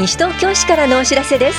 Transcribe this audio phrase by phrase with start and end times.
[0.00, 1.58] 西東京市からのお知らせです。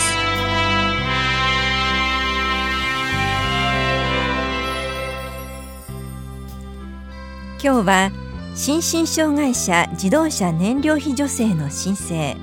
[7.64, 8.12] 今日は
[8.56, 12.36] 心身障害者自動車燃料費助成の申請。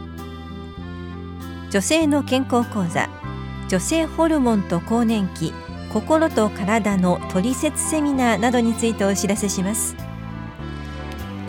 [1.68, 3.10] 女性の健康講座
[3.68, 5.52] 女性ホルモンと更年期
[5.92, 9.96] 心と体の取説セミナーなどについてお知らせします。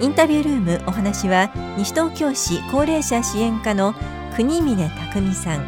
[0.01, 3.93] インタビュールームお話は西東京市高齢者支援課の
[4.39, 5.65] 国峰匠さん。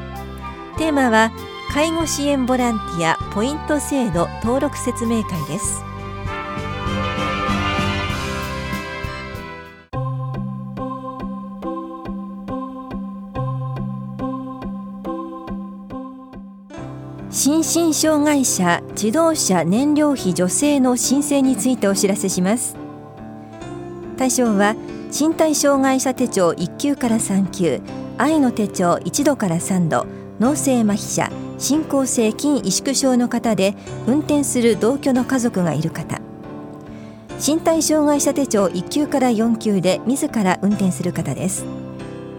[0.77, 1.33] テーマは
[1.73, 5.83] 介護支援ボランティアポイント制度登録説明会です。
[17.29, 17.57] 心
[17.89, 22.77] 身障害者自動車燃料費助成の申請についてお知らせします。
[24.15, 24.77] 対象は
[25.11, 27.81] 身体障害者手帳1級から3級
[28.21, 30.05] 愛の手帳1度から3度
[30.39, 33.73] 脳性麻痺者進行性筋萎縮症の方で
[34.05, 36.21] 運転する同居の家族がいる方。
[37.43, 41.65] 身体障害者手帳1級から4級で自ら運転する方です。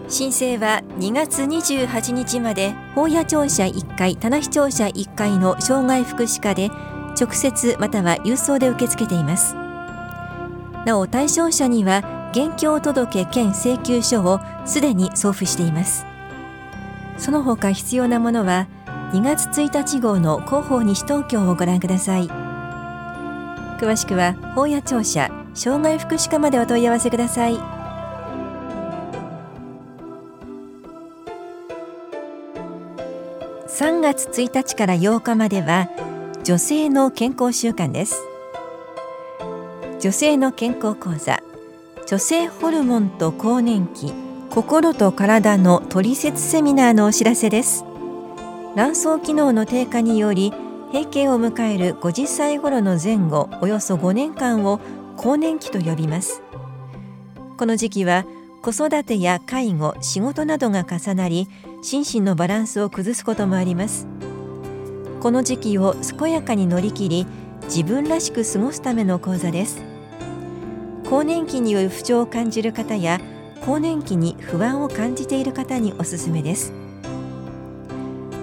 [0.07, 6.69] 申請は2月28日まで法屋庁舎1階棚視庁舎1階の障害福祉課で
[7.19, 9.53] 直接または郵送で受け付けています。
[10.85, 16.03] なお対象者には現況届兼請求書をすでに送付しています。
[17.19, 18.67] その他必要なものは
[19.11, 22.27] 2月1日号の広報西東京をご覧ください。
[23.79, 27.59] 詳しくは法屋庁舎障害福祉課までお問い合わせください。
[33.67, 35.87] 3月1日から8日までは
[36.43, 38.23] 女性の健康週間です。
[39.99, 41.42] 女性の健康講座
[42.05, 44.11] 女性ホルモンと更年期
[44.49, 47.85] 心と体の取説セミナーのお知らせです。
[48.75, 50.51] 卵巣機能の低下により
[50.91, 54.81] 閉経を迎える50歳頃の前後およそ5年間を
[55.15, 56.43] 更年期と呼びます。
[57.57, 58.25] この時期は
[58.61, 61.47] 子育てや介護仕事などが重なり
[61.81, 64.07] 心身のバランスを崩すこともあります。
[65.21, 67.27] この時期を健やかに乗り切り
[67.63, 69.92] 自分らしく過ごすための講座です。
[71.09, 73.19] 更年期による不調を感じる方や
[73.65, 76.73] 更年期に不安を感じている方におすすめです。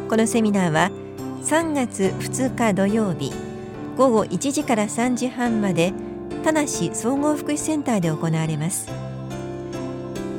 [0.09, 0.91] このセミナーは
[1.43, 3.33] 3月2日土曜日
[3.97, 5.93] 午後1時から3時半まで
[6.43, 8.89] 田梨総合福祉センターで行われます。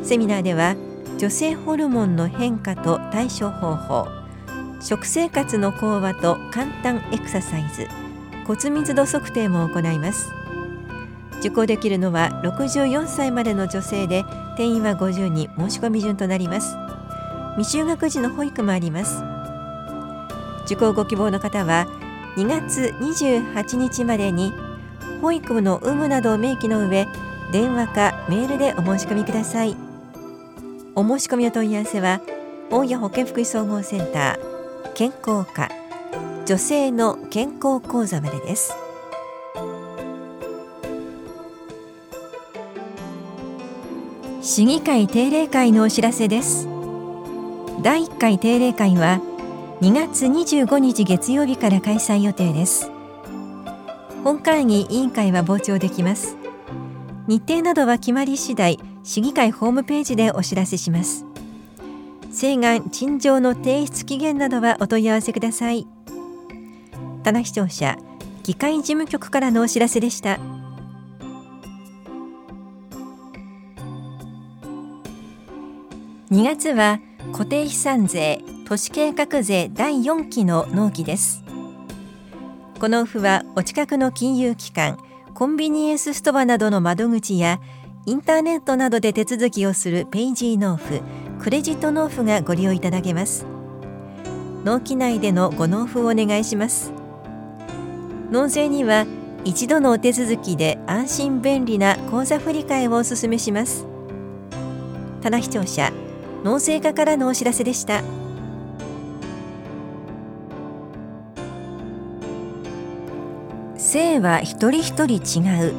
[0.03, 0.75] セミナーでは
[1.17, 4.07] 女性ホルモンの変化と対処方法
[4.81, 7.87] 食生活の講話と簡単エクササイズ
[8.47, 10.40] 骨密度測定も行います。
[11.41, 14.23] 受講できるのは64歳までの女性で
[14.57, 16.77] 定員は50人申し込み順となります。
[17.57, 19.23] 未就学児の保育もあります。
[20.65, 21.87] 受講ご希望の方は
[22.37, 24.53] 2月28日までに
[25.21, 27.07] 保育の有無などを明記の上
[27.51, 29.75] 電話かメールでお申し込みください。
[30.95, 32.21] お申し込みの問い合わせは
[32.69, 35.69] 大谷保健福祉総合センター健康課
[36.45, 38.80] 女性の健康講座までです。
[44.43, 46.67] 市議会定例会のお知らせです。
[47.83, 49.21] 第1回定例会は
[49.81, 52.89] 2月25日月曜日から開催予定です。
[54.23, 56.37] 本会議委員会は傍聴できます。
[57.27, 61.23] 日程などは決まり次第市議会ホームページでお知らせします。
[62.33, 65.85] 請願陳情の提出期限などはお問い合わせください。
[67.21, 67.95] 棚視聴者
[68.41, 70.39] 議会事務局からのお知らせでした。
[76.31, 77.01] 2月は
[77.33, 81.43] 固定資産税都市計画税第4期の納期です。
[82.79, 84.97] このオフはお近くの金融機関
[85.33, 87.59] コンビニエンスストアなどの窓口や
[88.05, 91.01] インターネットなどで手続きをするペイジー納付
[91.41, 93.45] クレジット納付がご利用いただけます。
[94.63, 96.93] 納期内でのご納付をお願いします。
[98.31, 99.05] 納税には
[99.43, 103.85] 一度のお手続きで安心便利な口座振替をお勧めします。
[105.21, 105.91] 棚視聴者
[106.43, 108.03] 納税課からのお知らせでした。
[113.77, 115.73] 性は一人一人違う。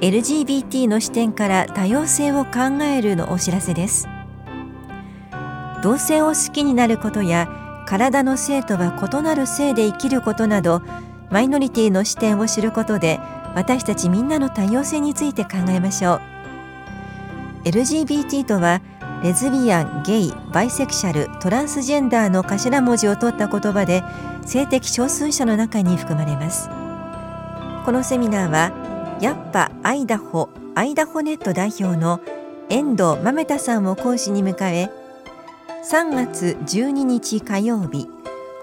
[0.00, 4.08] LGBT の視点から多様性を考えるのお知らせです。
[5.82, 7.48] 同性を好きになることや
[7.86, 10.82] 体の性とは異なる性で生きることなど
[11.30, 13.18] マイノリティの視点を知ることで
[13.54, 16.20] 私たちみんなの多様性について考えましょう。
[17.64, 18.80] LGBT とは
[19.22, 24.02] レズビアン、ゲイ、バイセクシャル、トランスジェンダーの頭文字を取った言葉で
[24.46, 26.70] 性的少数者の中に含まれます。
[27.84, 32.20] このセミナーはやっぱアイダホアイダホネット代表の
[32.70, 34.90] 遠藤豆田さんを講師に迎え
[35.90, 38.08] 3月12日火曜日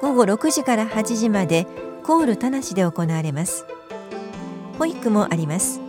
[0.01, 1.68] 午後6時から8時まで
[2.04, 3.65] コール田無で行われます。
[4.80, 5.81] 保育もあります。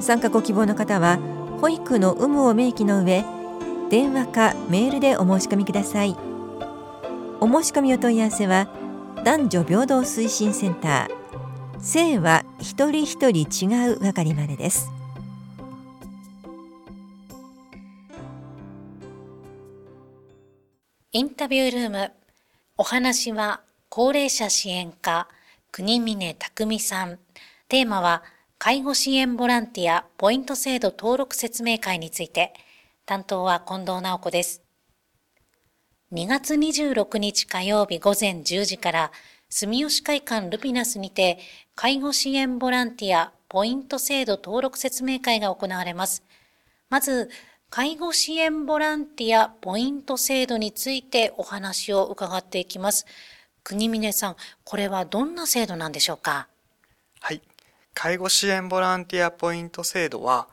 [0.00, 1.18] 参加ご希望の方は
[1.60, 3.24] 保育の有無を明記の上
[3.88, 6.16] 電話かメールでお申し込みください。
[7.40, 8.68] お申し込みお問い合わせは
[9.22, 11.80] 男女平等推進センター。
[11.80, 14.90] 性は一人一人違う係までです。
[21.12, 22.12] インタビュールーム
[22.76, 25.28] お話は高齢者支援課
[25.70, 27.20] 国峰匠さん。
[27.68, 28.24] テーマは
[28.58, 32.52] 介護支援ボランティアポイント制度登録説明会について。
[33.06, 34.62] 担当は近藤直子です。
[36.12, 39.12] 2月26日火曜日午前10時から
[39.48, 41.38] 住吉会館ルピナスにて
[41.76, 46.24] 介護支援ボランティアポイント制度登録説明会が行われます。
[46.90, 47.30] まず、
[47.70, 53.06] 介護支援ボランティアポイント制度についてお話を伺っていきます。
[53.62, 56.48] 国峰さん、これはどんな制度なんでしょうか？
[57.20, 57.40] はい。
[57.94, 60.48] 介護支援ボランティアポイント制度は、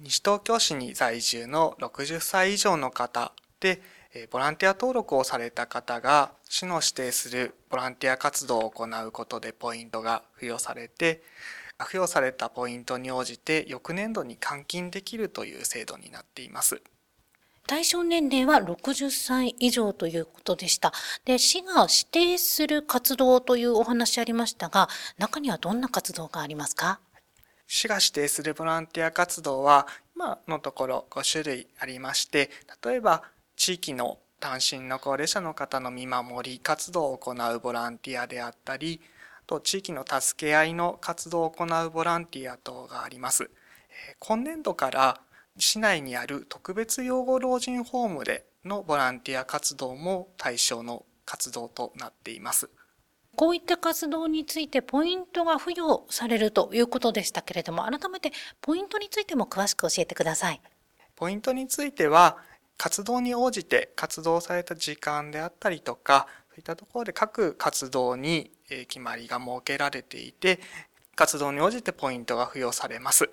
[0.00, 3.82] 西東京市に在住の60歳以上の方で、
[4.30, 11.22] ボランティア登録をされた方が市の指定するボランティア活動を行うことでポイントが付与されて、
[11.84, 16.80] 付与されたポイントに応じて翌年度に換金できるという制度になっています。
[17.66, 20.92] 対象年齢は60歳以上ということでした。
[21.26, 27.00] で、市が指定する活動というお話ありましたが、中にはどんな活動がありますか？
[27.70, 29.86] 市が指定するボランティア活動は、
[30.16, 32.50] 今のところ5種類ありまして、
[32.82, 33.22] 例えば
[33.56, 39.02] 地域の単身の高齢者の方の見守り活動を行うボランティアであったり、
[39.46, 43.50] と地域の助け合いの活動を行うボランティア等があります。
[44.18, 45.20] 今年度から
[45.58, 52.70] 市内にある特別養護老人ホームでのボランティア活動も対象の活動となっています。
[53.38, 60.60] こういった活動についてポイントが付与されるということでしたけれども、改めてポイントについても詳しく教えてください。
[61.14, 62.38] ポイントについては、
[62.76, 70.58] 活動に応じて活動された時間であったりとか、そういったところで各活動に決まりが設けられていて、
[71.14, 73.30] 活動に応じてポイントが付与されます。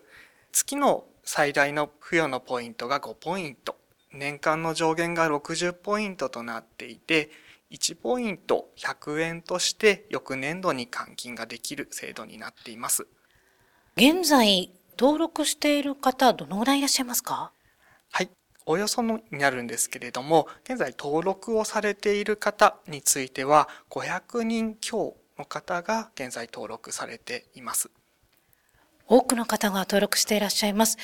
[0.51, 3.75] 月の最大の付与のポイントが5ポイント、
[4.13, 7.31] 年間の上限が60ポイントとなっていて、
[7.71, 13.07] 1ポイント100円として翌年度に換金ができる制度になっています。
[13.97, 17.51] 現在登録している方どのぐらいいらっしゃいますか？
[18.11, 18.29] はい。
[18.65, 27.91] およそのになるんですけれども、現在登録をされている方については500人強の方が現在登録されています。
[29.07, 30.97] 多くの方が登録していらっしゃいます。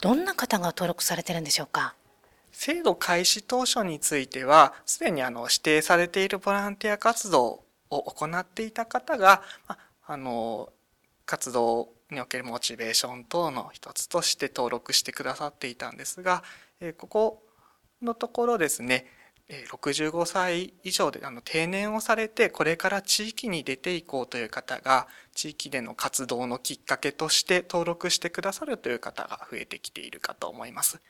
[0.00, 1.94] どんな方が登録されてるんでしょうか？
[2.52, 9.42] 制度開始当初については、すでにあの指定されているボランティア活動を行っていた方が、
[10.06, 10.72] あの、
[11.26, 16.42] 活動におけるモチベーション等の一つとして登録してくださっていたんですが、
[16.98, 17.42] ここ
[18.02, 19.06] のところですね、
[19.68, 31.00] 65歳以上であの定年をされてこれから地域に出ていこうという方が地域での活動のきっかけとして登録してくださるという方が増えてきているかと思います。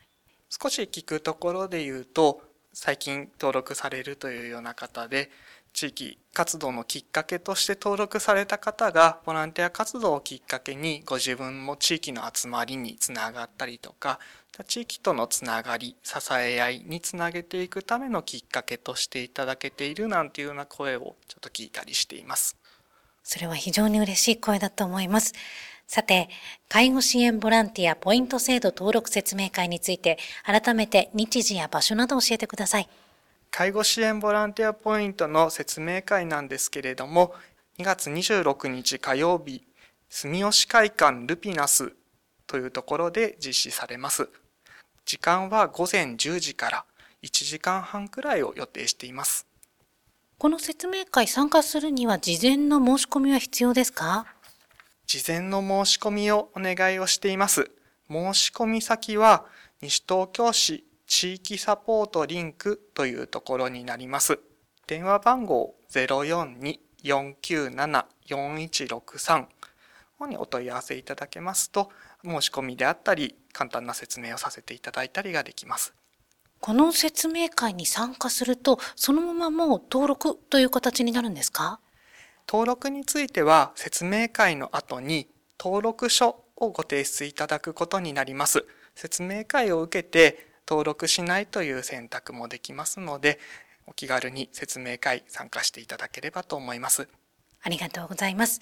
[0.50, 2.42] 少し聞くところで言うと、
[2.72, 5.30] 最近登録されるというような方で、
[5.72, 14.18] 地域活動のきっかけとして登録された方が、ボランティア活動をきっかけに、ご自分も地域の集まりにつながったりとか、
[14.66, 22.56] 地域とのつながり、支え合いにつなげていくためのきっかけとしていただけているなんていうような声をちょっと聞いたりしています。
[23.22, 25.32] それは非常に嬉しい声だと思います。
[25.92, 26.28] さて、
[26.68, 32.88] 介護支援ボランティアポイント制度登録説明会について、改めて日時や場所など教えてください。
[33.50, 37.34] 介護支援ボランティアポイントの説明会なんですけれども、
[37.78, 39.64] 2月26日火曜日、
[40.08, 41.92] 住吉会館ルピナス
[42.46, 44.28] というところで実施されます。
[45.04, 46.84] 時間は午前10時から
[47.24, 49.44] 1時間半くらいを予定しています。
[50.38, 54.26] この説明会参加するには事前の申し込みは必要ですか？
[55.10, 57.72] 事前の申し込みをお願いをしています。
[58.08, 59.44] 申し込み先は、
[59.82, 64.38] 西東京市地域サポートリンクというところになります。
[64.86, 65.74] 電話番号
[67.02, 69.46] 042-497-4163
[70.28, 71.90] にお問い合わせいただけますと、
[72.24, 75.92] 申し込みであったり、簡単な説明をさせていただいたりができます。
[76.60, 81.80] この説明会に参加すると、そのままもう登録という形になるんですか？
[82.52, 88.66] 登録については説明会の後に登録書をご提出いただくことになります。
[88.96, 93.38] 説明会を受けて登録しないという選択もできますので、
[93.86, 97.08] お気軽に説明会参加していただければと思います。
[97.62, 98.58] ありがとうございます。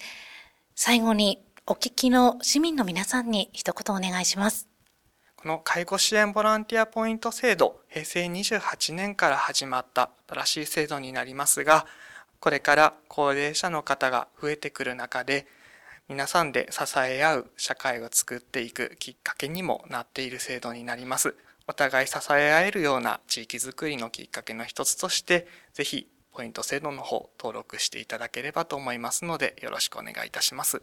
[0.75, 4.67] 最後にお聞きの市民の皆さんに一言お願いします。
[5.35, 11.87] この介護支援ボランティアポイント制度、平成28年から始まった新しい制度になりますが、
[12.39, 15.45] これから高齢者の方が増えてくる中で、
[16.07, 21.35] 皆さんで支え合う社会を作っていくきっかけにもなっている制度になります。
[21.67, 30.81] お互い支え合えるような地域づくりのきっかけの一つとして、ぜひポイント制度の方登録していただければと思いますので、よろしくお願いいたします。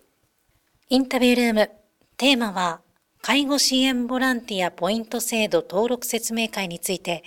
[0.89, 1.71] インタビュールーム、
[2.17, 2.81] テーマは
[3.23, 7.25] 介護支援ボランティアポイント制度登録説明会について、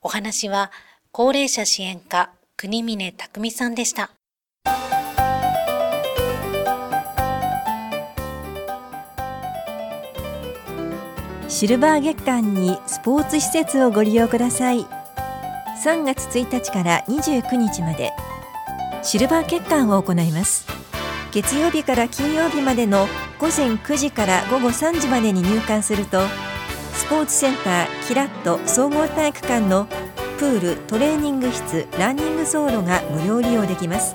[0.00, 0.70] お話は
[1.10, 2.32] 高齢者支援課
[2.62, 4.12] 国峰匠さんでした。
[11.48, 14.86] シルバー月間にスポーツ施設をご利用ください。
[15.84, 18.12] 3月1日から29日まで。
[19.02, 20.64] シルバー月間を行います。
[21.32, 23.08] 月曜日から金曜日までの
[23.40, 26.20] 午前9時から午後3時までに入館すると
[26.94, 29.88] スポーツセンターキラット総合体育館の
[30.42, 34.14] プールトレーニング室ランニング走路が無料利用できます。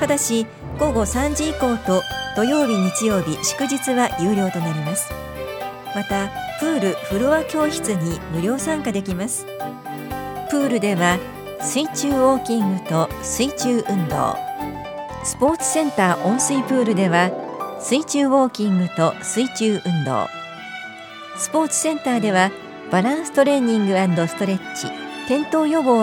[0.00, 0.46] ただし
[0.78, 2.02] 午後3時以降と
[2.36, 5.12] 土曜日日曜日祝日は有料となります。
[5.94, 9.46] またプールフロア教室に無料参加できます。
[10.50, 11.18] プールでは
[11.60, 14.36] 水中ウォーキングと水中運動。
[15.24, 17.30] スポーツセンター温水プールでは
[17.80, 20.26] 水中ウォーキングと水中運動。
[21.36, 22.50] スポーツセンターでは
[22.90, 23.94] バランストレーニング
[24.26, 25.03] ストレッチ。
[25.26, 25.98] 転倒予防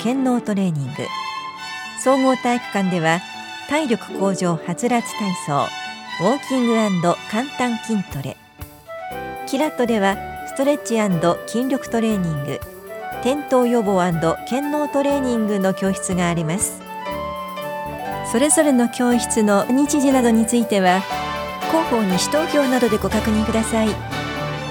[0.00, 1.06] 健脳トレーニング。
[2.02, 3.20] 総合体育館では
[3.68, 5.68] 体力向上はつらつ体操
[6.20, 6.74] ウォーキング
[7.30, 8.36] 簡単筋トレ。
[9.46, 10.16] キラットでは
[10.48, 10.98] ストレッチ
[11.46, 12.60] 筋力トレーニング。
[13.20, 14.02] 転倒予防
[14.48, 16.82] 健脳トレーニングの教室があります。
[18.32, 21.00] それぞれの教室の日時などについては
[21.70, 23.88] 広報西東京などでご確認ください。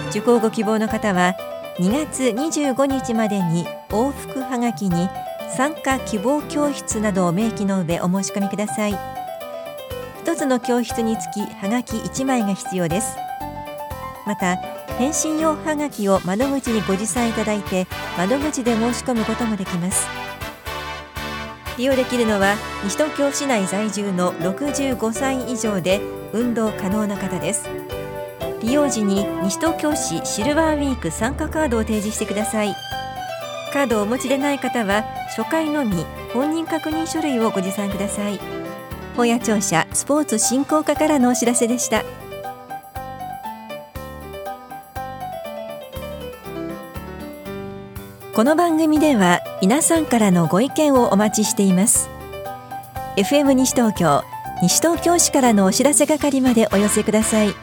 [0.10, 1.36] 受講ご希望の方は
[1.80, 5.10] 2月25日までに往復はがきに
[5.58, 9.00] 参加希望教室などを明記の上お申し込みください。
[10.22, 13.18] 一つの教室につきはがき1枚が必要です。
[14.28, 14.58] また
[15.00, 17.88] 返信用はがきを窓口にご持参いただいて
[18.20, 20.08] 窓口で申し込むこともできます。
[21.80, 26.02] 利用できるのは西東京市内在住の65歳以上で
[26.34, 27.68] 運動可能な方です。
[28.64, 32.74] 利用時に西東京市シルバーウィーク参加カードを提示してください。
[33.74, 35.04] カードをお持ちでない方は
[35.36, 38.40] 初回のみ本人確認書類をご持参ください。
[39.18, 42.06] 本屋庁舎スポーツ振興課からのお知らせでした。
[48.34, 52.10] この番組では皆さんからのご意見をお待ちしています。
[53.18, 54.24] FM 西東京
[54.62, 57.63] 西東京市からのお知らせ係までお寄せください。